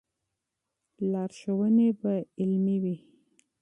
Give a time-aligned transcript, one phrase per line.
[1.11, 2.95] لارښوونې به علمي وي.